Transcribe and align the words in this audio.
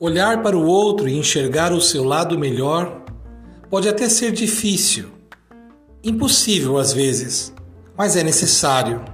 Olhar 0.00 0.44
para 0.44 0.56
o 0.56 0.64
outro 0.64 1.08
e 1.08 1.18
enxergar 1.18 1.72
o 1.72 1.80
seu 1.80 2.04
lado 2.04 2.38
melhor 2.38 3.02
pode 3.68 3.88
até 3.88 4.08
ser 4.08 4.30
difícil, 4.30 5.08
impossível 6.04 6.78
às 6.78 6.92
vezes, 6.92 7.52
mas 7.96 8.14
é 8.14 8.22
necessário. 8.22 9.04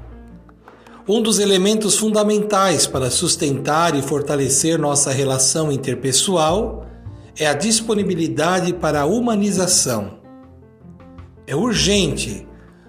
Um 1.09 1.23
dos 1.23 1.39
elementos 1.39 1.97
fundamentais 1.97 2.87
para 2.87 3.11
sustentar 3.11 3.95
e 3.95 4.03
fortalecer 4.03 4.79
nossa 4.79 5.11
relação 5.11 5.73
interpessoal 5.73 6.85
é 7.39 7.47
a 7.47 7.55
disponibilidade 7.55 8.75
para 8.75 9.01
a 9.01 9.07
humanização. 9.07 10.19
É 11.47 11.57
urgente 11.57 12.47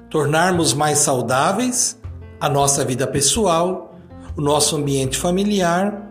tornarmos 0.10 0.74
mais 0.74 0.98
saudáveis 0.98 1.98
a 2.42 2.50
nossa 2.50 2.84
vida 2.84 3.08
pessoal, 3.08 3.98
o 4.36 4.42
nosso 4.42 4.76
ambiente 4.76 5.18
familiar 5.18 6.06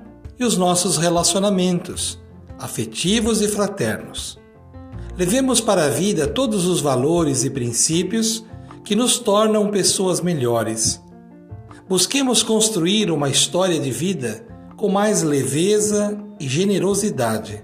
os 0.45 0.57
nossos 0.57 0.97
relacionamentos 0.97 2.23
afetivos 2.59 3.41
e 3.43 3.48
fraternos. 3.48 4.39
Levemos 5.17 5.61
para 5.61 5.84
a 5.84 5.89
vida 5.89 6.27
todos 6.27 6.67
os 6.67 6.80
valores 6.80 7.45
e 7.45 7.51
princípios 7.51 8.45
que 8.84 8.97
nos 8.97 9.19
tornam 9.19 9.70
pessoas 9.70 10.20
melhores. 10.20 11.01
Busquemos 11.89 12.43
construir 12.43 13.11
uma 13.11 13.29
história 13.29 13.79
de 13.79 13.91
vida 13.91 14.47
com 14.77 14.89
mais 14.89 15.23
leveza 15.23 16.19
e 16.41 16.48
generosidade. 16.48 17.62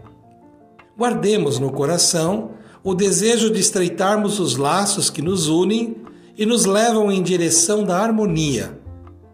Guardemos 0.96 1.58
no 1.58 1.72
coração 1.72 2.52
o 2.84 2.94
desejo 2.94 3.50
de 3.50 3.60
estreitarmos 3.60 4.38
os 4.38 4.56
laços 4.56 5.10
que 5.10 5.22
nos 5.22 5.48
unem 5.48 5.96
e 6.36 6.46
nos 6.46 6.64
levam 6.64 7.10
em 7.10 7.22
direção 7.22 7.84
da 7.84 7.98
harmonia, 7.98 8.78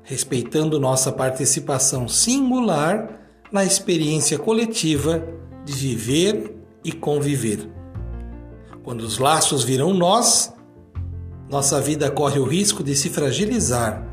respeitando 0.02 0.80
nossa 0.80 1.12
participação 1.12 2.08
singular 2.08 3.25
na 3.50 3.64
experiência 3.64 4.38
coletiva 4.38 5.26
de 5.64 5.72
viver 5.72 6.56
e 6.84 6.92
conviver. 6.92 7.68
Quando 8.82 9.00
os 9.00 9.18
laços 9.18 9.64
viram 9.64 9.92
nós, 9.92 10.52
nossa 11.50 11.80
vida 11.80 12.10
corre 12.10 12.38
o 12.38 12.44
risco 12.44 12.82
de 12.82 12.94
se 12.94 13.08
fragilizar. 13.08 14.04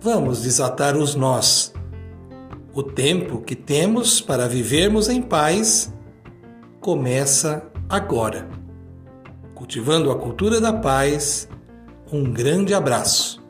Vamos 0.00 0.42
desatar 0.42 0.96
os 0.96 1.14
nós. 1.14 1.72
O 2.74 2.82
tempo 2.82 3.40
que 3.40 3.56
temos 3.56 4.20
para 4.20 4.46
vivermos 4.46 5.08
em 5.08 5.22
paz 5.22 5.92
começa 6.80 7.66
agora. 7.88 8.48
Cultivando 9.54 10.10
a 10.10 10.16
cultura 10.16 10.60
da 10.60 10.72
paz, 10.72 11.48
um 12.12 12.24
grande 12.24 12.74
abraço. 12.74 13.45